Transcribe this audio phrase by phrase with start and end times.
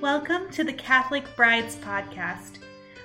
[0.00, 2.56] Welcome to the Catholic Brides Podcast.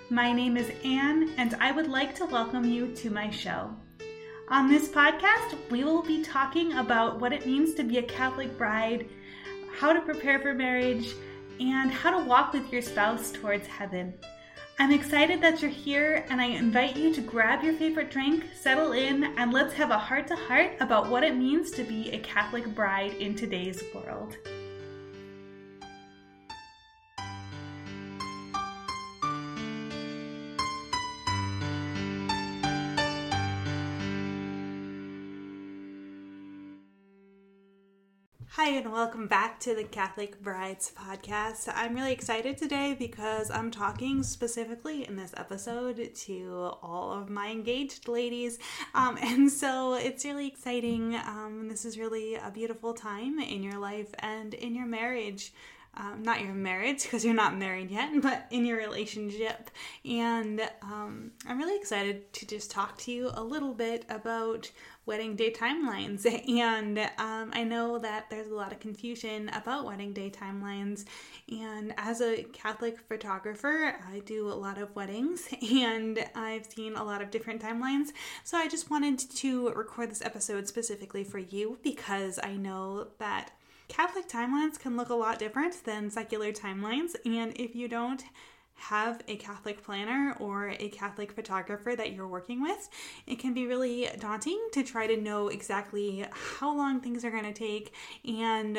[0.10, 3.76] My name is Anne, and I would like to welcome you to my show.
[4.48, 8.58] On this podcast, we will be talking about what it means to be a Catholic
[8.58, 9.10] bride,
[9.76, 11.16] how to prepare for marriage,
[11.60, 14.14] and how to walk with your spouse towards heaven.
[14.80, 18.94] I'm excited that you're here, and I invite you to grab your favorite drink, settle
[18.94, 22.20] in, and let's have a heart to heart about what it means to be a
[22.20, 24.38] Catholic bride in today's world.
[38.66, 41.72] Hi, and welcome back to the Catholic Brides Podcast.
[41.76, 47.52] I'm really excited today because I'm talking specifically in this episode to all of my
[47.52, 48.58] engaged ladies.
[48.96, 51.14] Um, and so it's really exciting.
[51.14, 55.54] Um, this is really a beautiful time in your life and in your marriage
[55.98, 59.70] um, not your marriage because you're not married yet, but in your relationship.
[60.04, 64.72] And um, I'm really excited to just talk to you a little bit about
[65.06, 66.26] wedding day timelines.
[66.56, 71.06] And um, I know that there's a lot of confusion about wedding day timelines.
[71.50, 77.04] And as a Catholic photographer, I do a lot of weddings and I've seen a
[77.04, 78.10] lot of different timelines.
[78.44, 83.52] So I just wanted to record this episode specifically for you because I know that
[83.88, 88.24] Catholic timelines can look a lot different than secular timelines, and if you don't
[88.76, 92.90] have a Catholic planner or a Catholic photographer that you're working with,
[93.26, 97.46] it can be really daunting to try to know exactly how long things are going
[97.46, 97.94] to take
[98.26, 98.78] and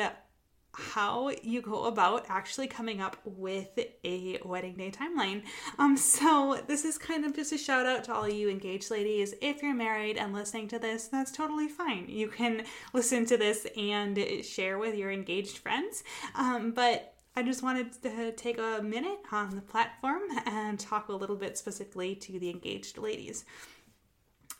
[0.77, 5.41] how you go about actually coming up with a wedding day timeline.
[5.79, 9.33] Um, so this is kind of just a shout out to all you engaged ladies.
[9.41, 12.05] If you're married and listening to this, that's totally fine.
[12.07, 16.03] You can listen to this and share with your engaged friends.
[16.35, 21.13] Um, but I just wanted to take a minute on the platform and talk a
[21.13, 23.45] little bit specifically to the engaged ladies.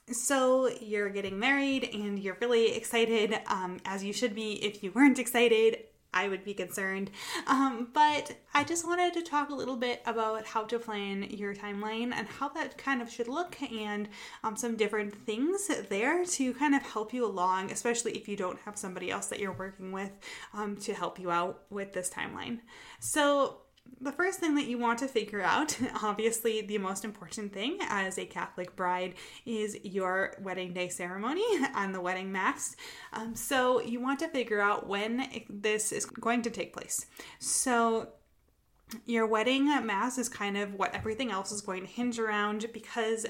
[0.09, 4.91] So, you're getting married and you're really excited, um, as you should be if you
[4.93, 5.79] weren't excited.
[6.13, 7.11] I would be concerned.
[7.45, 11.53] Um, but I just wanted to talk a little bit about how to plan your
[11.53, 14.07] timeline and how that kind of should look and
[14.43, 18.59] um, some different things there to kind of help you along, especially if you don't
[18.65, 20.11] have somebody else that you're working with
[20.53, 22.59] um, to help you out with this timeline.
[22.99, 23.61] So,
[24.01, 28.17] the first thing that you want to figure out, obviously, the most important thing as
[28.17, 29.15] a Catholic bride,
[29.45, 32.75] is your wedding day ceremony and the wedding mass.
[33.13, 37.05] Um, so, you want to figure out when this is going to take place.
[37.39, 38.09] So,
[39.05, 43.25] your wedding mass is kind of what everything else is going to hinge around because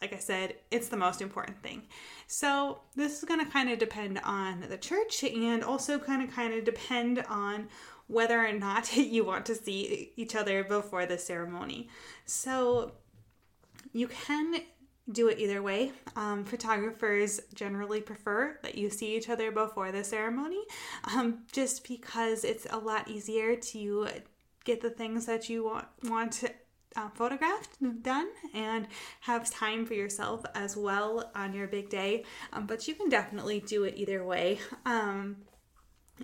[0.00, 1.82] like I said, it's the most important thing.
[2.26, 6.34] So, this is going to kind of depend on the church and also kind of
[6.34, 7.68] kind of depend on
[8.08, 11.88] whether or not you want to see each other before the ceremony.
[12.24, 12.92] So
[13.92, 14.60] you can
[15.10, 15.92] do it either way.
[16.16, 20.62] Um, photographers generally prefer that you see each other before the ceremony
[21.04, 24.08] um, just because it's a lot easier to
[24.64, 26.44] get the things that you want, want
[26.96, 28.86] uh, photographed done and
[29.20, 32.24] have time for yourself as well on your big day.
[32.52, 34.58] Um, but you can definitely do it either way.
[34.84, 35.36] Um,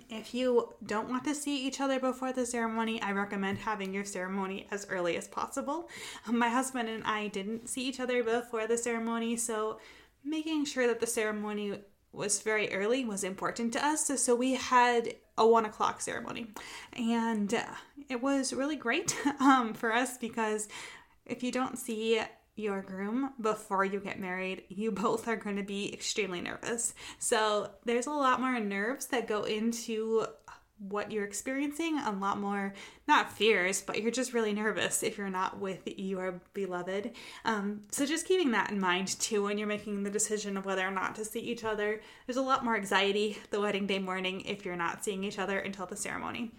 [0.09, 4.05] if you don't want to see each other before the ceremony, I recommend having your
[4.05, 5.89] ceremony as early as possible.
[6.27, 9.79] My husband and I didn't see each other before the ceremony, so
[10.23, 11.79] making sure that the ceremony
[12.11, 14.07] was very early was important to us.
[14.07, 16.47] So, so we had a one o'clock ceremony,
[16.93, 17.65] and uh,
[18.09, 20.67] it was really great um, for us because
[21.25, 22.21] if you don't see
[22.55, 26.93] your groom before you get married, you both are going to be extremely nervous.
[27.19, 30.25] So, there's a lot more nerves that go into
[30.77, 32.73] what you're experiencing, a lot more,
[33.07, 37.11] not fears, but you're just really nervous if you're not with your beloved.
[37.45, 40.85] Um, so, just keeping that in mind too when you're making the decision of whether
[40.85, 42.01] or not to see each other.
[42.25, 45.59] There's a lot more anxiety the wedding day morning if you're not seeing each other
[45.59, 46.51] until the ceremony.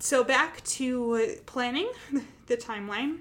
[0.00, 1.90] So, back to planning
[2.46, 3.20] the timeline.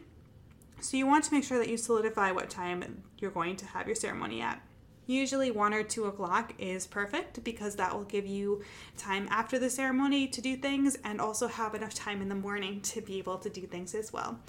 [0.81, 3.87] So you want to make sure that you solidify what time you're going to have
[3.87, 4.61] your ceremony at.
[5.09, 8.61] Usually, 1 or 2 o'clock is perfect because that will give you
[8.95, 12.79] time after the ceremony to do things and also have enough time in the morning
[12.81, 14.39] to be able to do things as well.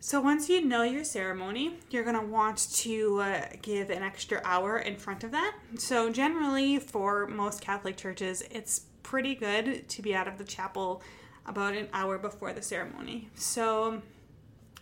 [0.00, 4.40] So, once you know your ceremony, you're going to want to uh, give an extra
[4.44, 5.54] hour in front of that.
[5.76, 11.02] So, generally, for most Catholic churches, it's pretty good to be out of the chapel
[11.44, 13.28] about an hour before the ceremony.
[13.34, 14.00] So,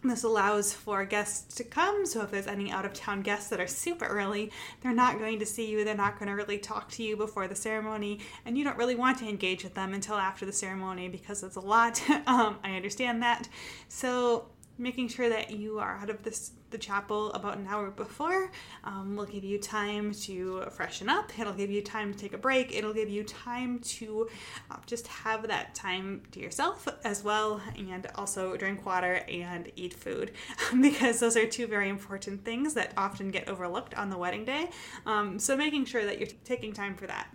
[0.04, 3.58] This allows for guests to come, so if there's any out of town guests that
[3.58, 4.52] are super early,
[4.82, 7.48] they're not going to see you, they're not going to really talk to you before
[7.48, 11.08] the ceremony, and you don't really want to engage with them until after the ceremony
[11.08, 12.02] because it's a lot.
[12.26, 13.48] um, I understand that.
[13.88, 14.44] So,
[14.78, 18.50] making sure that you are out of this the chapel about an hour before.
[18.82, 21.30] Um, will give you time to freshen up.
[21.38, 22.74] It'll give you time to take a break.
[22.74, 24.28] It'll give you time to
[24.72, 29.94] uh, just have that time to yourself as well and also drink water and eat
[29.94, 30.32] food.
[30.80, 34.70] Because those are two very important things that often get overlooked on the wedding day.
[35.06, 37.28] Um, so making sure that you're t- taking time for that.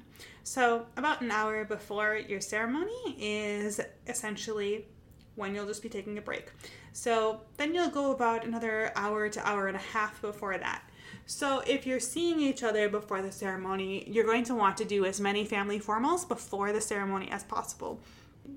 [0.43, 4.85] So about an hour before your ceremony is essentially
[5.39, 6.51] when you'll just be taking a break.
[6.93, 10.83] So then you'll go about another hour to hour and a half before that.
[11.25, 15.05] So if you're seeing each other before the ceremony, you're going to want to do
[15.05, 17.99] as many family formals before the ceremony as possible.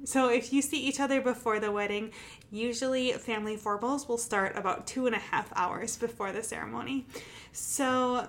[0.04, 2.12] So if you see each other before the wedding,
[2.50, 7.06] usually family formals will start about two and a half hours before the ceremony.
[7.52, 8.26] So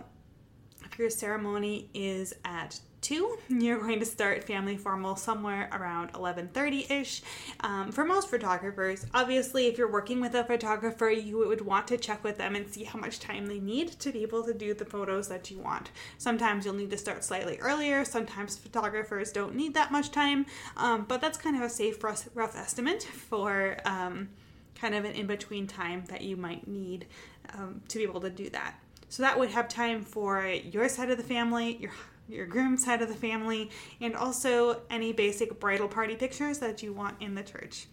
[0.86, 7.22] if your ceremony is at two, you're going to start family formal somewhere around 11:30ish.
[7.60, 11.98] Um, for most photographers, obviously, if you're working with a photographer, you would want to
[11.98, 14.74] check with them and see how much time they need to be able to do
[14.74, 15.92] the photos that you want.
[16.18, 18.04] Sometimes you'll need to start slightly earlier.
[18.06, 20.46] Sometimes photographers don't need that much time,
[20.78, 23.78] um, but that's kind of a safe rough, rough estimate for.
[23.86, 24.30] Um,
[24.76, 27.06] kind of an in between time that you might need
[27.54, 28.76] um, to be able to do that.
[29.08, 31.92] So that would have time for your side of the family, your
[32.28, 33.70] your groom side of the family,
[34.02, 37.88] and also any basic bridal party pictures that you want in the church.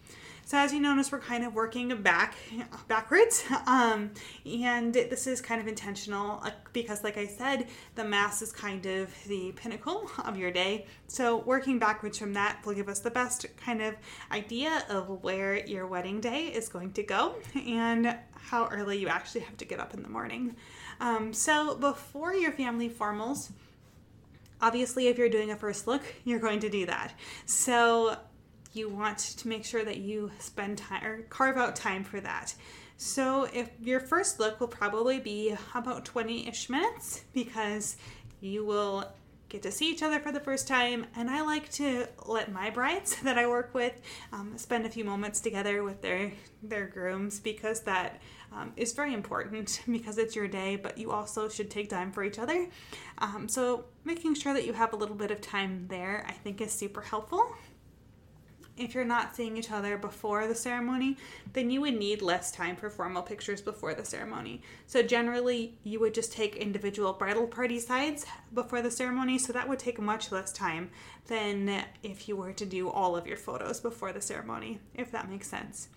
[0.51, 2.35] So as you notice, we're kind of working back
[2.89, 4.11] backwards, um,
[4.45, 8.85] and this is kind of intentional uh, because, like I said, the mass is kind
[8.85, 10.87] of the pinnacle of your day.
[11.07, 13.95] So working backwards from that will give us the best kind of
[14.31, 19.41] idea of where your wedding day is going to go and how early you actually
[19.41, 20.55] have to get up in the morning.
[20.99, 23.51] Um, so before your family formals
[24.61, 27.13] Obviously, if you're doing a first look, you're going to do that.
[27.45, 28.17] So
[28.73, 32.53] you want to make sure that you spend time or carve out time for that.
[32.97, 37.97] So if your first look will probably be about 20-ish minutes because
[38.39, 39.11] you will
[39.49, 42.69] get to see each other for the first time and i like to let my
[42.69, 43.99] brides that i work with
[44.31, 46.31] um, spend a few moments together with their
[46.63, 48.21] their grooms because that
[48.53, 52.23] um, is very important because it's your day, but you also should take time for
[52.23, 52.67] each other.
[53.19, 56.61] Um, so, making sure that you have a little bit of time there, I think,
[56.61, 57.53] is super helpful.
[58.77, 61.17] If you're not seeing each other before the ceremony,
[61.53, 64.61] then you would need less time for formal pictures before the ceremony.
[64.87, 69.69] So, generally, you would just take individual bridal party sides before the ceremony, so that
[69.69, 70.89] would take much less time
[71.27, 75.29] than if you were to do all of your photos before the ceremony, if that
[75.29, 75.87] makes sense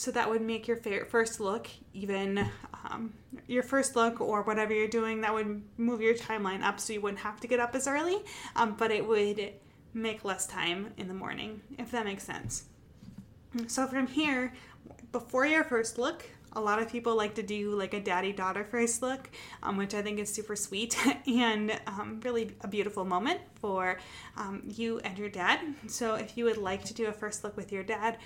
[0.00, 2.48] so that would make your first look even
[2.84, 3.12] um,
[3.46, 7.02] your first look or whatever you're doing that would move your timeline up so you
[7.02, 8.16] wouldn't have to get up as early
[8.56, 9.52] um, but it would
[9.92, 12.64] make less time in the morning if that makes sense
[13.66, 14.54] so from here
[15.12, 16.24] before your first look
[16.54, 19.30] a lot of people like to do like a daddy daughter first look,
[19.62, 20.96] um, which I think is super sweet
[21.26, 23.98] and um, really a beautiful moment for
[24.36, 25.60] um, you and your dad.
[25.86, 28.18] So, if you would like to do a first look with your dad,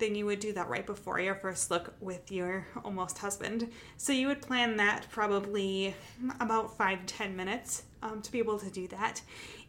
[0.00, 3.70] then you would do that right before your first look with your almost husband.
[3.96, 5.94] So you would plan that probably
[6.40, 9.22] about five to ten minutes um, to be able to do that.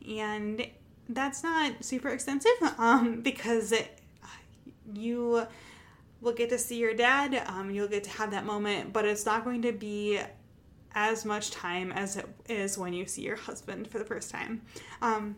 [0.07, 0.65] And
[1.09, 3.99] that's not super extensive um, because it,
[4.93, 5.45] you
[6.21, 9.25] will get to see your dad, um, you'll get to have that moment, but it's
[9.25, 10.19] not going to be
[10.93, 14.61] as much time as it is when you see your husband for the first time.
[15.01, 15.35] Um,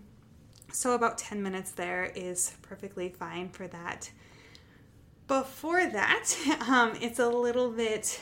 [0.71, 4.09] so, about 10 minutes there is perfectly fine for that.
[5.33, 6.29] Before that,
[6.69, 8.19] um, it's a little bit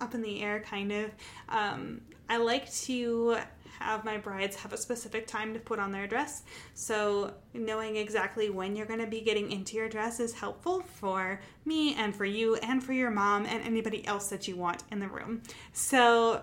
[0.00, 1.10] up in the air, kind of.
[1.48, 3.36] Um, I like to
[3.78, 6.42] have my brides have a specific time to put on their dress.
[6.74, 11.40] So, knowing exactly when you're going to be getting into your dress is helpful for
[11.64, 14.98] me and for you and for your mom and anybody else that you want in
[14.98, 15.44] the room.
[15.72, 16.42] So,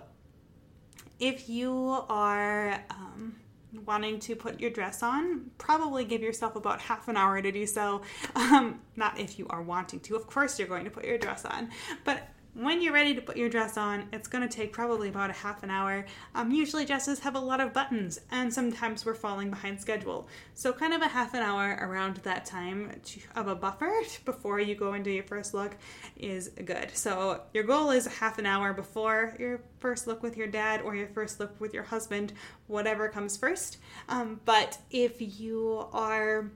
[1.20, 3.36] if you are um,
[3.80, 7.66] wanting to put your dress on, probably give yourself about half an hour to do
[7.66, 8.02] so.
[8.36, 11.46] Um, not if you are wanting to, of course, you're going to put your dress
[11.46, 11.70] on,
[12.04, 15.30] but when you're ready to put your dress on, it's going to take probably about
[15.30, 16.06] a half an hour.
[16.34, 20.28] Um, usually, dresses have a lot of buttons, and sometimes we're falling behind schedule.
[20.54, 23.94] So, kind of a half an hour around that time to, of a buffer
[24.26, 25.76] before you go into your first look
[26.16, 26.92] is good.
[26.94, 30.82] So, your goal is a half an hour before your first look with your dad
[30.82, 32.32] or your first look with your husband,
[32.68, 33.78] whatever comes first.
[34.08, 36.50] Um, but if you are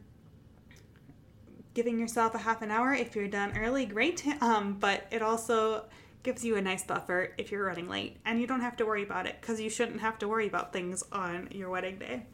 [1.79, 4.21] giving yourself a half an hour if you're done early, great.
[4.41, 5.85] Um, but it also
[6.23, 9.03] gives you a nice buffer if you're running late, and you don't have to worry
[9.03, 12.25] about it because you shouldn't have to worry about things on your wedding day.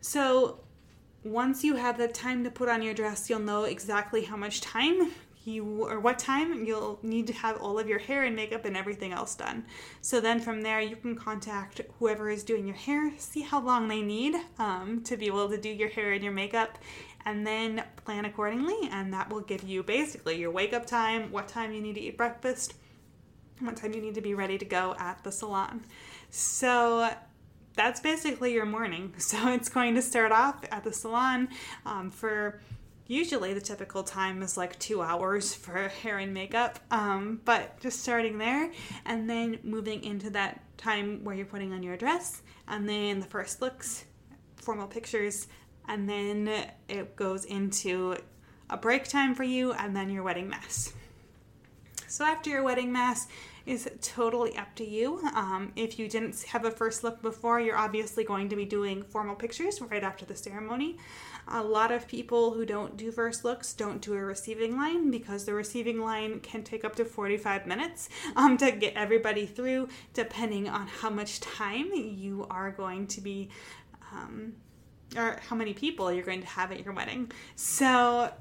[0.00, 0.60] So,
[1.22, 4.62] once you have the time to put on your dress, you'll know exactly how much
[4.62, 5.10] time
[5.44, 8.76] you or what time you'll need to have all of your hair and makeup and
[8.76, 9.64] everything else done.
[10.00, 13.88] So then from there, you can contact whoever is doing your hair, see how long
[13.88, 16.78] they need um, to be able to do your hair and your makeup,
[17.26, 18.88] and then plan accordingly.
[18.90, 22.00] And that will give you basically your wake up time, what time you need to
[22.00, 22.74] eat breakfast,
[23.60, 25.84] what time you need to be ready to go at the salon.
[26.30, 27.10] So
[27.74, 29.14] that's basically your morning.
[29.18, 31.48] So it's going to start off at the salon
[31.86, 32.60] um, for
[33.06, 38.00] usually the typical time is like two hours for hair and makeup um, but just
[38.00, 38.70] starting there
[39.04, 43.26] and then moving into that time where you're putting on your dress and then the
[43.26, 44.04] first looks
[44.56, 45.48] formal pictures
[45.88, 46.50] and then
[46.88, 48.16] it goes into
[48.70, 50.92] a break time for you and then your wedding mass
[52.14, 53.26] so after your wedding mass
[53.66, 55.20] is totally up to you.
[55.34, 59.02] Um, if you didn't have a first look before, you're obviously going to be doing
[59.02, 60.98] formal pictures right after the ceremony.
[61.48, 65.44] A lot of people who don't do first looks don't do a receiving line because
[65.44, 70.68] the receiving line can take up to 45 minutes um, to get everybody through, depending
[70.68, 73.50] on how much time you are going to be.
[74.12, 74.54] Um,
[75.16, 77.30] or how many people you're going to have at your wedding.
[77.56, 78.32] So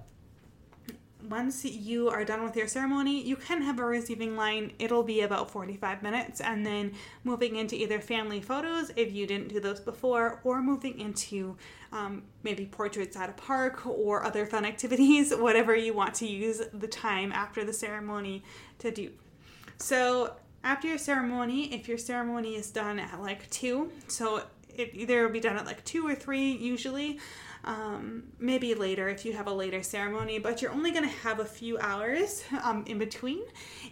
[1.30, 4.72] once you are done with your ceremony, you can have a receiving line.
[4.80, 9.50] It'll be about 45 minutes, and then moving into either family photos if you didn't
[9.50, 11.58] do those before, or moving into
[11.92, 16.62] um, maybe portraits at a park or other fun activities, whatever you want to use
[16.74, 18.44] the time after the ceremony
[18.80, 19.12] to do.
[19.78, 24.44] So, after your ceremony, if your ceremony is done at like 2, so
[24.76, 27.20] it either will be done at like 2 or 3 usually
[27.66, 31.40] um, maybe later if you have a later ceremony, but you're only going to have
[31.40, 33.44] a few hours um, in between,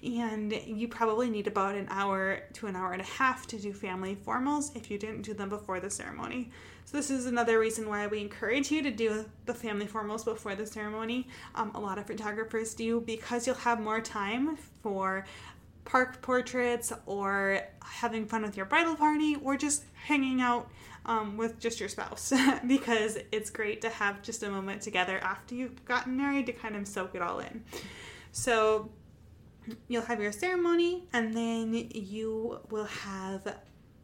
[0.04, 3.72] and you probably need about an hour to an hour and a half to do
[3.72, 6.52] family formals if you didn't do them before the ceremony.
[6.84, 10.56] So, this is another reason why we encourage you to do the family formals before
[10.56, 11.30] the ceremony.
[11.56, 15.26] Um, a lot of photographers do because you'll have more time for
[15.86, 20.70] park portraits or having fun with your bridal party or just hanging out
[21.06, 22.32] um, with just your spouse
[22.68, 26.76] because it's great to have just a moment together after you've gotten married to kind
[26.76, 27.64] of soak it all in.
[28.32, 28.90] So
[29.88, 33.58] you'll have your ceremony and then you will have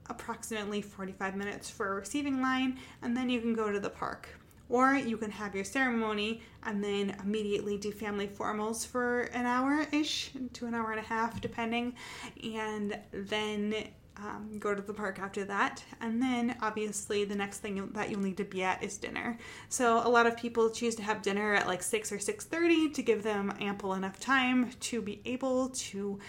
[0.09, 4.29] approximately 45 minutes for a receiving line and then you can go to the park.
[4.69, 9.85] Or you can have your ceremony and then immediately do family formals for an hour
[9.91, 11.95] ish to an hour and a half, depending,
[12.43, 13.73] and then
[14.17, 15.83] um, go to the park after that.
[16.01, 19.37] And then obviously the next thing that you'll need to be at is dinner.
[19.69, 23.03] So a lot of people choose to have dinner at like 6 or 6.30 to
[23.03, 26.19] give them ample enough time to be able to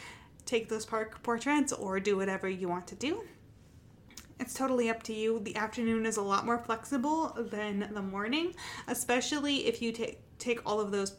[0.45, 3.23] take those park portraits or do whatever you want to do
[4.41, 5.41] it's totally up to you.
[5.41, 8.55] The afternoon is a lot more flexible than the morning,
[8.87, 11.17] especially if you take take all of those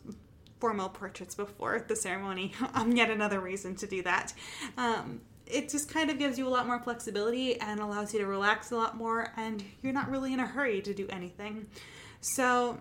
[0.60, 2.54] formal portraits before the ceremony.
[2.74, 4.34] um, yet another reason to do that.
[4.78, 8.28] Um, it just kind of gives you a lot more flexibility and allows you to
[8.28, 11.66] relax a lot more, and you're not really in a hurry to do anything.
[12.22, 12.80] So,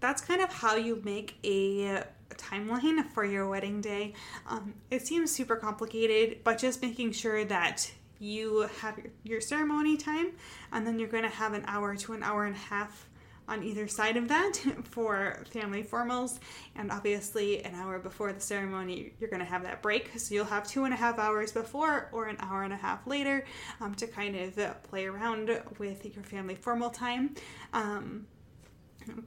[0.00, 4.12] that's kind of how you make a timeline for your wedding day.
[4.46, 10.32] Um, it seems super complicated, but just making sure that you have your, ceremony time
[10.72, 13.08] and then you're going to have an hour to an hour and a half
[13.46, 14.54] on either side of that
[14.84, 16.38] for family formals.
[16.76, 20.18] And obviously, an hour before the ceremony, you're going to have that break.
[20.18, 23.06] So you'll have two and a half hours before or an hour and a half
[23.06, 23.44] later
[23.80, 27.34] um, to kind of play around with your family formal time.
[27.72, 28.26] Um,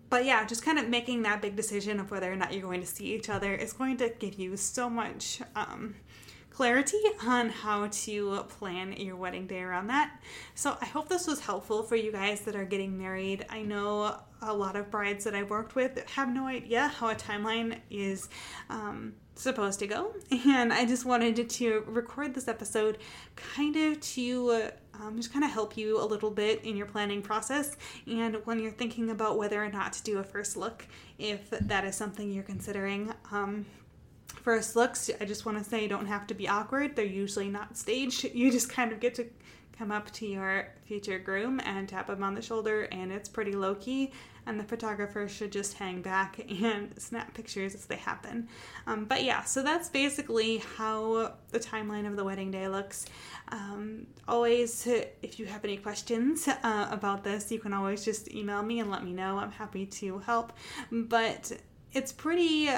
[0.09, 2.81] but yeah, just kind of making that big decision of whether or not you're going
[2.81, 5.41] to see each other is going to give you so much.
[5.55, 5.95] Um,
[6.57, 10.11] clarity on how to plan your wedding day around that.
[10.55, 13.45] So I hope this was helpful for you guys that are getting married.
[13.47, 17.15] I know a lot of brides that I've worked with have no idea how a
[17.15, 18.27] timeline is
[18.71, 20.15] um, supposed to go.
[20.47, 22.97] And I just wanted to record this episode
[23.35, 27.21] kind of to um, just kind of help you a little bit in your planning
[27.21, 30.87] process and when you're thinking about whether or not to do a first look,
[31.19, 33.13] if that is something you're considering.
[33.31, 33.67] Um,
[34.47, 36.95] first looks, I just want to say don't have to be awkward.
[36.95, 38.23] They're usually not staged.
[38.33, 39.25] You just kind of get to
[39.77, 43.51] come up to your future groom and tap him on the shoulder, and it's pretty
[43.51, 44.13] low key.
[44.45, 48.47] And the photographer should just hang back and snap pictures as they happen.
[48.85, 53.05] Um, but yeah, so that's basically how the timeline of the wedding day looks.
[53.49, 58.63] Um, always, if you have any questions uh, about this, you can always just email
[58.63, 59.39] me and let me know.
[59.39, 60.53] I'm happy to help.
[60.89, 61.51] But
[61.91, 62.69] it's pretty,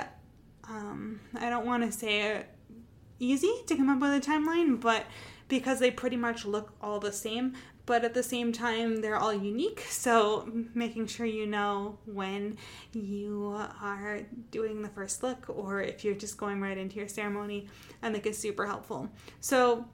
[0.70, 2.46] um, I don't want to say
[3.20, 5.06] easy to come up with a timeline, but
[5.48, 7.54] because they pretty much look all the same,
[7.86, 9.84] but at the same time, they're all unique.
[9.90, 12.58] So, making sure you know when
[12.94, 14.22] you are
[14.52, 17.68] doing the first look or if you're just going right into your ceremony,
[18.04, 19.10] I think is super helpful.
[19.42, 19.86] So,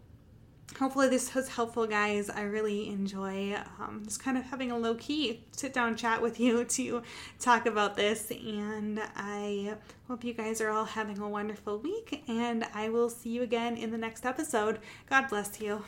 [0.79, 2.29] hopefully this was helpful guys.
[2.29, 6.39] I really enjoy um, just kind of having a low key sit down chat with
[6.39, 7.01] you to
[7.39, 8.31] talk about this.
[8.31, 9.75] And i
[10.07, 12.23] hope you guys are all having a wonderful week.
[12.27, 14.79] And i will see you again in the next episode.
[15.09, 15.83] God bless you.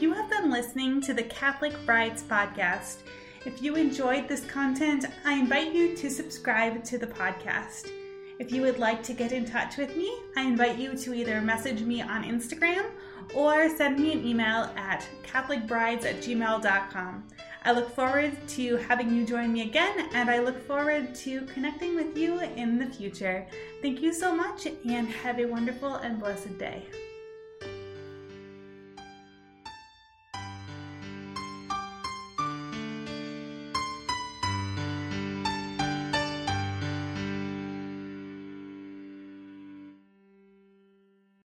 [0.00, 2.98] You have been listening to the catholic brides podcast.
[3.46, 7.90] If you enjoyed this content i invite you to subscribe to the podcast
[8.38, 11.40] if you would like to get in touch with me, I invite you to either
[11.40, 12.86] message me on Instagram
[13.34, 17.24] or send me an email at catholicbrides at gmail.com.
[17.64, 21.96] I look forward to having you join me again, and I look forward to connecting
[21.96, 23.46] with you in the future.
[23.82, 26.84] Thank you so much, and have a wonderful and blessed day.